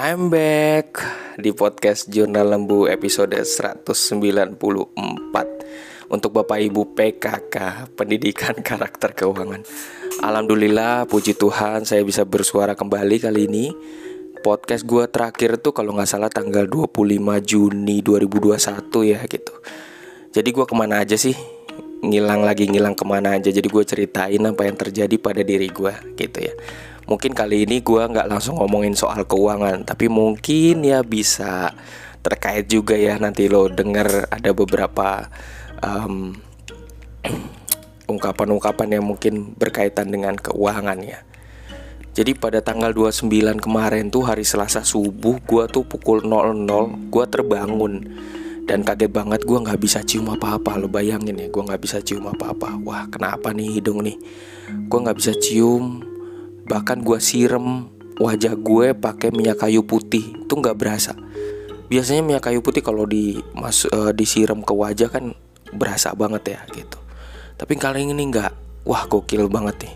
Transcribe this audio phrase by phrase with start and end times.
[0.00, 0.96] I'm back
[1.36, 4.56] di podcast Jurnal Lembu episode 194
[6.08, 9.60] Untuk Bapak Ibu PKK, Pendidikan Karakter Keuangan.
[10.24, 13.76] Alhamdulillah, puji Tuhan saya bisa bersuara kembali kali ini.
[14.40, 16.96] Podcast gue terakhir tuh kalau nggak salah tanggal 25
[17.44, 18.56] Juni 2021
[19.04, 19.52] ya gitu.
[20.32, 21.36] Jadi gue ke mana aja sih?
[22.00, 23.52] Ngilang lagi ngilang ke mana aja.
[23.52, 26.56] Jadi gue ceritain apa yang terjadi pada diri gue gitu ya
[27.10, 31.74] mungkin kali ini gue nggak langsung ngomongin soal keuangan tapi mungkin ya bisa
[32.20, 33.16] terkait juga ya.
[33.16, 35.28] Nanti lo denger ada beberapa
[35.80, 36.36] um,
[38.12, 41.20] ungkapan-ungkapan yang mungkin berkaitan dengan keuangan ya.
[42.10, 43.30] Jadi pada tanggal 29
[43.62, 47.94] kemarin tuh hari Selasa subuh gue tuh pukul 00 gue terbangun.
[48.66, 50.78] Dan kaget banget gue nggak bisa cium apa-apa.
[50.78, 52.78] Lo bayangin ya gue nggak bisa cium apa-apa.
[52.82, 54.18] Wah kenapa nih hidung nih?
[54.86, 56.09] Gue nggak bisa cium
[56.70, 57.90] bahkan gue siram
[58.22, 60.46] wajah gue pakai minyak kayu putih.
[60.46, 61.18] Itu nggak berasa.
[61.90, 65.34] Biasanya minyak kayu putih kalau di mas uh, disiram ke wajah kan
[65.74, 67.02] berasa banget ya gitu.
[67.58, 68.86] Tapi kali ini nggak.
[68.86, 69.94] Wah gokil banget nih.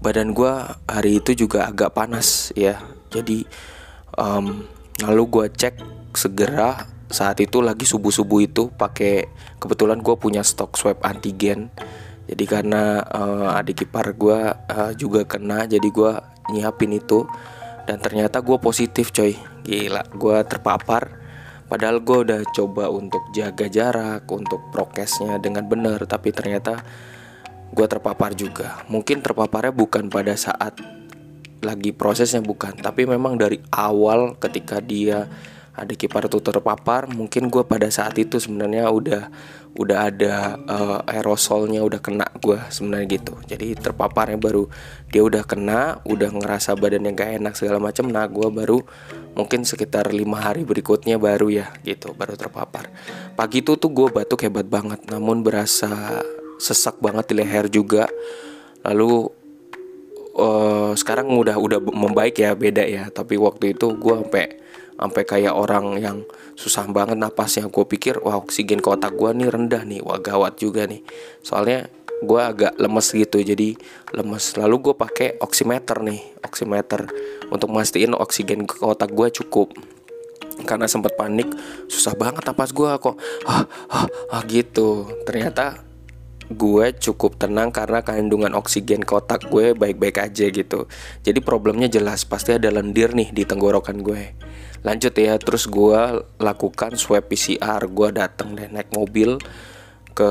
[0.00, 0.52] Badan gue
[0.88, 2.80] hari itu juga agak panas ya.
[3.12, 3.44] Jadi
[4.16, 4.64] um,
[5.04, 5.74] lalu gue cek
[6.16, 6.88] segera.
[7.06, 9.30] Saat itu lagi subuh subuh itu pakai
[9.62, 11.70] kebetulan gue punya stok swab antigen
[12.26, 16.12] jadi karena uh, adik ipar gue uh, juga kena jadi gue
[16.50, 17.26] nyiapin itu.
[17.86, 19.38] Dan ternyata gue positif coy.
[19.62, 21.22] Gila gue terpapar.
[21.66, 26.82] Padahal gue udah coba untuk jaga jarak untuk prokesnya dengan benar tapi ternyata
[27.70, 28.82] gue terpapar juga.
[28.90, 30.78] Mungkin terpaparnya bukan pada saat
[31.62, 32.74] lagi prosesnya bukan.
[32.78, 35.30] Tapi memang dari awal ketika dia
[35.76, 37.06] adik ipar itu terpapar.
[37.12, 39.28] Mungkin gue pada saat itu sebenarnya udah
[39.76, 43.36] udah ada uh, aerosolnya udah kena gue sebenarnya gitu.
[43.44, 44.64] Jadi terpaparnya baru
[45.12, 48.80] dia udah kena udah ngerasa badannya gak enak segala macam nah gue baru
[49.36, 52.88] mungkin sekitar lima hari berikutnya baru ya gitu baru terpapar.
[53.36, 56.24] Pagi itu tuh gue batuk hebat banget namun berasa
[56.56, 58.08] sesak banget di leher juga.
[58.80, 59.28] Lalu
[60.40, 63.12] uh, sekarang udah udah membaik ya beda ya.
[63.12, 64.65] Tapi waktu itu gue sampai
[64.96, 66.24] sampai kayak orang yang
[66.56, 67.68] susah banget napasnya.
[67.68, 71.04] Gue pikir wah oksigen ke otak gue nih rendah nih wah gawat juga nih.
[71.44, 71.88] Soalnya
[72.24, 73.76] gue agak lemes gitu jadi
[74.16, 74.56] lemes.
[74.56, 77.06] Lalu gue pakai oximeter nih oximeter.
[77.46, 79.70] Untuk mastiin oksigen ke otak gue cukup.
[80.66, 81.52] Karena sempat panik
[81.86, 83.16] susah banget napas gue kok.
[83.44, 85.06] Ah, ah, ah gitu.
[85.28, 85.85] Ternyata
[86.46, 90.86] gue cukup tenang karena kandungan oksigen ke otak gue baik-baik aja gitu.
[91.26, 94.38] Jadi problemnya jelas pasti ada lendir nih di tenggorokan gue.
[94.86, 99.42] Lanjut ya terus gue lakukan swab PCR gue datang deh naik mobil
[100.14, 100.30] ke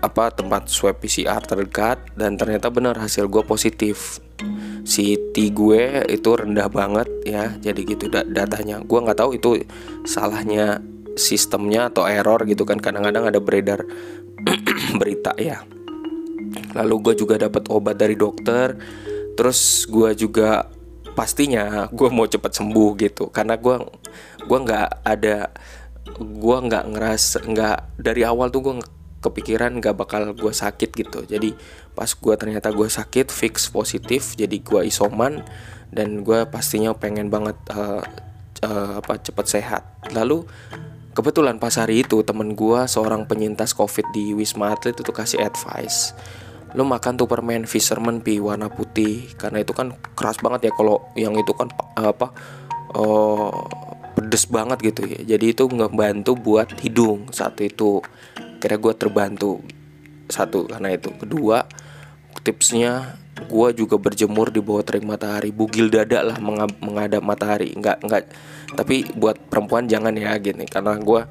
[0.00, 4.24] apa tempat swab PCR terdekat dan ternyata benar hasil gue positif.
[4.84, 8.80] CT gue itu rendah banget ya jadi gitu datanya.
[8.80, 9.64] Gue nggak tahu itu
[10.08, 10.80] salahnya
[11.14, 13.86] sistemnya atau error gitu kan kadang-kadang ada beredar
[14.96, 15.62] berita ya.
[16.74, 18.78] Lalu gue juga dapat obat dari dokter.
[19.34, 20.70] Terus gue juga
[21.14, 23.30] pastinya gue mau cepet sembuh gitu.
[23.30, 23.76] Karena gue
[24.44, 25.50] gue nggak ada
[26.20, 28.74] gue nggak ngeras nggak dari awal tuh gue
[29.24, 31.24] kepikiran nggak bakal gue sakit gitu.
[31.24, 31.56] Jadi
[31.96, 35.46] pas gue ternyata gue sakit fix positif jadi gue isoman
[35.94, 38.02] dan gue pastinya pengen banget uh,
[38.66, 39.82] uh, apa cepet sehat.
[40.12, 40.44] Lalu
[41.14, 46.12] kebetulan pas hari itu temen gue seorang penyintas covid di wisma atlet itu kasih advice.
[46.74, 51.06] Lo makan tuh permen fisherman pi warna putih karena itu kan keras banget ya kalau
[51.14, 52.34] yang itu kan apa
[52.98, 53.54] uh,
[54.18, 55.38] pedes banget gitu ya.
[55.38, 58.02] Jadi itu nggak bantu buat hidung satu itu.
[58.58, 59.62] Kira gue terbantu
[60.26, 61.14] satu karena itu.
[61.14, 61.62] Kedua
[62.42, 65.50] tipsnya gue juga berjemur di bawah terik matahari.
[65.50, 66.36] Bugil dada lah
[66.80, 67.74] menghadap matahari.
[67.74, 68.22] Nggak nggak.
[68.74, 70.64] Tapi buat perempuan jangan ya gini.
[70.66, 71.22] Karena gue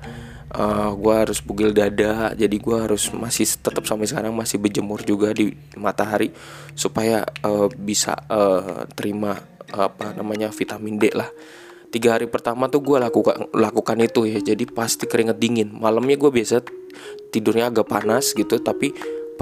[0.53, 2.35] uh, gue harus bugil dada.
[2.35, 6.31] Jadi gue harus masih tetap sampai sekarang masih berjemur juga di matahari
[6.75, 9.39] supaya uh, bisa uh, terima
[9.73, 11.31] apa namanya vitamin D lah.
[11.93, 14.39] Tiga hari pertama tuh gue lakukan lakukan itu ya.
[14.41, 15.69] Jadi pasti keringet dingin.
[15.71, 16.65] Malamnya gue biasa
[17.33, 18.93] tidurnya agak panas gitu tapi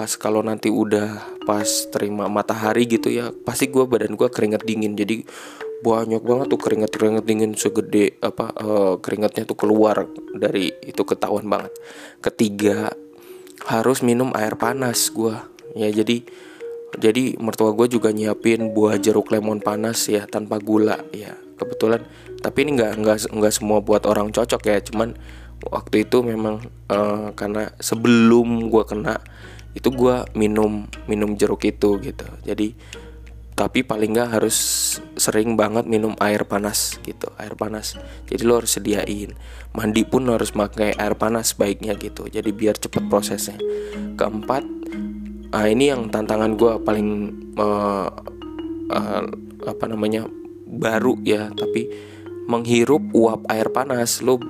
[0.01, 4.97] pas kalau nanti udah pas terima matahari gitu ya pasti gue badan gue keringet dingin.
[4.97, 5.21] Jadi
[5.85, 11.69] banyak banget tuh keringat-keringat dingin segede apa uh, keringatnya tuh keluar dari itu ketahuan banget.
[12.17, 12.89] Ketiga
[13.69, 15.37] harus minum air panas gue
[15.77, 16.25] ya jadi
[16.97, 22.01] jadi mertua gue juga nyiapin buah jeruk lemon panas ya tanpa gula ya kebetulan.
[22.41, 25.13] Tapi ini nggak nggak nggak semua buat orang cocok ya cuman
[25.69, 26.57] waktu itu memang
[26.89, 29.21] uh, karena sebelum gue kena
[29.71, 32.27] itu gue minum minum jeruk itu gitu.
[32.43, 32.75] Jadi
[33.51, 34.57] tapi paling nggak harus
[35.19, 37.29] sering banget minum air panas gitu.
[37.37, 37.93] Air panas.
[38.25, 39.37] Jadi lo harus sediain.
[39.77, 42.25] Mandi pun lo harus pakai air panas baiknya gitu.
[42.25, 43.61] Jadi biar cepet prosesnya.
[44.17, 44.63] Keempat
[45.53, 47.09] uh, ini yang tantangan gue paling
[47.59, 48.09] uh,
[48.89, 49.23] uh,
[49.67, 50.25] apa namanya
[50.65, 51.53] baru ya.
[51.53, 51.85] Tapi
[52.49, 54.41] menghirup uap air panas lo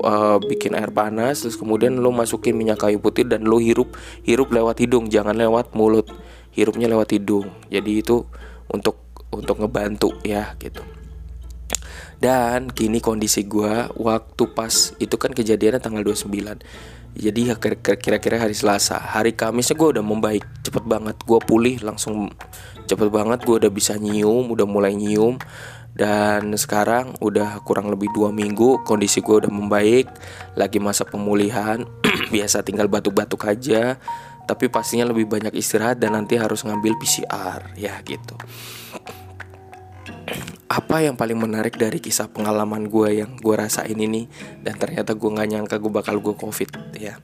[0.00, 3.94] uh, bikin air panas terus kemudian lo masukin minyak kayu putih dan lo hirup
[4.26, 6.10] hirup lewat hidung jangan lewat mulut.
[6.54, 7.50] Hirupnya lewat hidung.
[7.66, 8.22] Jadi itu
[8.70, 10.86] untuk untuk ngebantu ya gitu.
[12.22, 16.30] Dan kini kondisi gue waktu pas itu kan kejadiannya tanggal 29
[17.14, 17.56] jadi ya
[17.94, 18.98] kira-kira hari Selasa.
[18.98, 21.14] Hari Kamisnya gue udah membaik cepet banget.
[21.22, 22.34] Gue pulih langsung
[22.90, 23.46] cepet banget.
[23.46, 25.38] Gue udah bisa nyium udah mulai nyium
[25.94, 30.10] dan sekarang udah kurang lebih dua minggu kondisi gue udah membaik
[30.58, 31.86] lagi masa pemulihan
[32.34, 33.94] biasa tinggal batuk-batuk aja
[34.44, 38.36] tapi pastinya lebih banyak istirahat dan nanti harus ngambil PCR ya gitu.
[40.68, 44.26] Apa yang paling menarik dari kisah pengalaman gue yang gue rasain ini
[44.60, 47.14] dan ternyata gue nggak nyangka gue bakal gue covid ya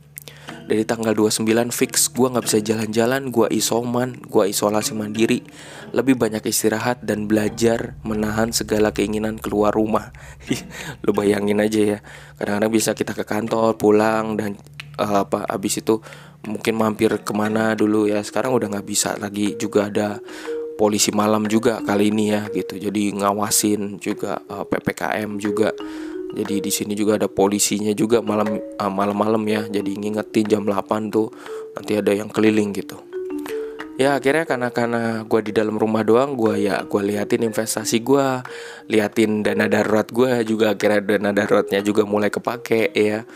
[0.71, 2.07] dari tanggal 29 fix.
[2.15, 3.35] Gue nggak bisa jalan-jalan.
[3.35, 4.15] Gue isoman.
[4.23, 5.43] Gue isolasi mandiri.
[5.91, 10.15] Lebih banyak istirahat dan belajar menahan segala keinginan keluar rumah.
[11.05, 11.99] Lo bayangin aja ya.
[12.39, 14.55] Kadang-kadang bisa kita ke kantor pulang dan
[15.03, 15.99] uh, apa abis itu
[16.47, 18.23] mungkin mampir ke mana dulu ya.
[18.23, 19.59] Sekarang udah nggak bisa lagi.
[19.59, 20.23] Juga ada
[20.79, 22.79] polisi malam juga kali ini ya gitu.
[22.79, 25.75] Jadi ngawasin juga uh, eh, ppkm juga
[26.31, 29.67] jadi di sini juga ada polisinya juga malam uh, malam-malam ya.
[29.67, 31.29] Jadi ngingetin jam 8 tuh
[31.75, 32.99] nanti ada yang keliling gitu.
[34.01, 38.27] Ya akhirnya karena karena gue di dalam rumah doang gue ya gue liatin investasi gue
[38.89, 43.27] liatin dana darurat gue juga akhirnya dana daruratnya juga mulai kepake ya.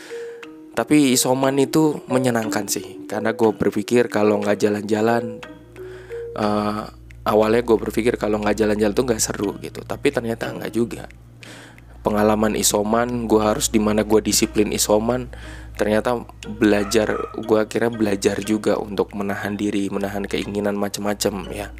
[0.74, 5.38] Tapi isoman itu menyenangkan sih karena gue berpikir kalau nggak jalan-jalan
[6.40, 6.88] uh,
[7.28, 9.84] awalnya gue berpikir kalau nggak jalan-jalan tuh nggak seru gitu.
[9.84, 11.04] Tapi ternyata nggak juga
[12.04, 15.32] pengalaman isoman gue harus di mana gue disiplin isoman.
[15.74, 21.74] Ternyata belajar gue akhirnya belajar juga untuk menahan diri menahan keinginan macam-macam ya.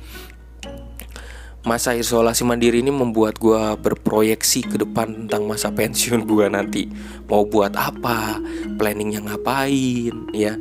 [1.65, 6.91] Masa isolasi mandiri ini membuat gue berproyeksi ke depan tentang masa pensiun gue nanti.
[7.31, 8.41] Mau buat apa
[8.77, 10.59] planningnya ngapain ya.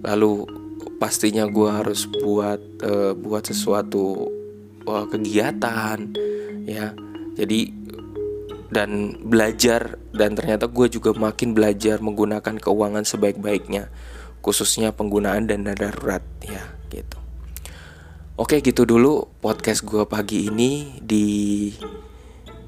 [0.00, 0.48] Lalu
[0.98, 4.26] pastinya gue harus buat uh, buat sesuatu
[4.88, 5.98] uh, kegiatan
[6.66, 6.96] ya.
[7.38, 7.79] Jadi
[8.70, 13.90] dan belajar dan ternyata gue juga makin belajar menggunakan keuangan sebaik-baiknya
[14.40, 17.18] khususnya penggunaan dana darurat ya gitu.
[18.40, 21.68] Oke gitu dulu podcast gue pagi ini di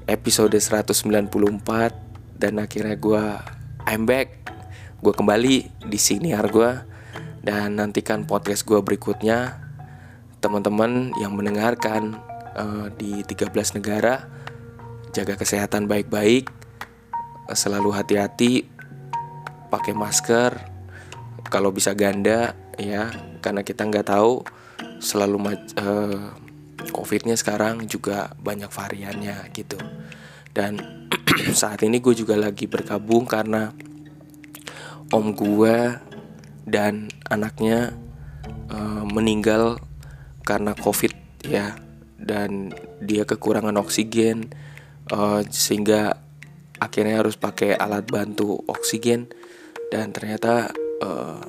[0.05, 1.31] episode 194
[2.37, 3.23] dan akhirnya gue
[3.87, 4.53] I'm back.
[5.01, 5.55] Gue kembali
[5.87, 6.71] di sini gue
[7.41, 9.63] dan nantikan podcast gue berikutnya.
[10.43, 12.19] Teman-teman yang mendengarkan
[12.53, 14.42] uh, di 13 negara
[15.13, 16.49] jaga kesehatan baik-baik
[17.53, 18.65] selalu hati-hati
[19.69, 20.51] pakai masker
[21.53, 24.41] kalau bisa ganda ya karena kita nggak tahu
[24.97, 26.33] selalu uh,
[26.89, 29.77] covidnya sekarang juga banyak variannya gitu.
[30.53, 30.79] Dan
[31.61, 33.73] saat ini gue juga lagi bergabung karena
[35.13, 35.77] om gue
[36.63, 37.93] dan anaknya
[38.71, 39.77] uh, meninggal
[40.47, 41.13] karena covid
[41.45, 41.77] ya.
[42.23, 42.71] Dan
[43.03, 44.47] dia kekurangan oksigen
[45.11, 46.15] uh, sehingga
[46.79, 49.27] akhirnya harus pakai alat bantu oksigen.
[49.91, 50.71] Dan ternyata
[51.03, 51.43] uh,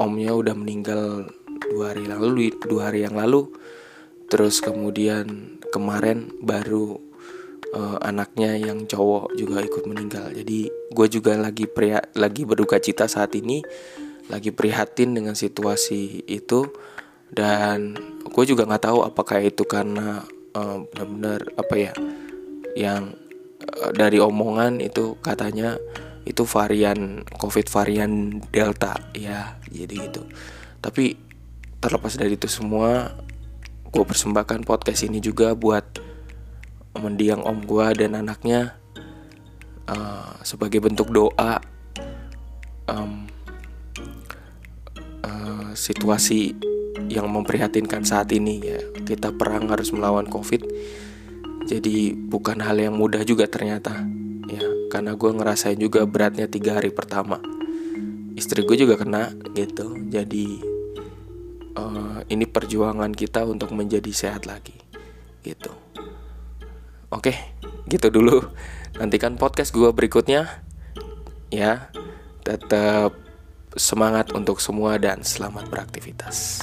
[0.00, 1.28] omnya udah meninggal
[1.70, 3.52] dua hari lalu dua hari yang lalu.
[4.32, 6.96] Terus kemudian kemarin baru
[7.76, 10.32] uh, anaknya yang cowok juga ikut meninggal.
[10.32, 13.60] Jadi gue juga lagi pria lagi berduka cita saat ini
[14.32, 16.64] lagi prihatin dengan situasi itu.
[17.30, 17.94] Dan
[18.26, 21.92] gue juga nggak tahu apakah itu karena uh, benar-benar apa ya
[22.78, 23.14] yang
[23.80, 25.76] uh, dari omongan itu katanya
[26.28, 28.96] itu varian covid varian delta.
[29.16, 30.22] Ya jadi itu
[30.80, 31.16] tapi
[31.80, 33.12] terlepas dari itu semua
[33.90, 35.84] gue persembahkan podcast ini juga buat
[36.96, 38.78] mendiang om gue dan anaknya
[39.90, 41.58] uh, sebagai bentuk doa
[42.86, 43.26] um,
[45.26, 46.54] uh, situasi
[47.10, 50.62] yang memprihatinkan saat ini ya kita perang harus melawan covid
[51.66, 54.06] jadi bukan hal yang mudah juga ternyata
[54.50, 57.38] ya karena gue ngerasain juga beratnya tiga hari pertama
[58.34, 60.46] istri gue juga kena gitu jadi
[61.78, 64.74] uh, ini perjuangan kita untuk menjadi sehat lagi
[65.46, 65.70] gitu
[67.10, 67.34] Oke,
[67.90, 68.38] gitu dulu.
[68.94, 70.62] Nantikan podcast gue berikutnya.
[71.50, 71.90] Ya,
[72.46, 73.18] tetap
[73.74, 76.62] semangat untuk semua dan selamat beraktivitas.